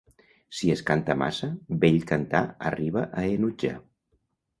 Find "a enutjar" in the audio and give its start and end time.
3.21-3.75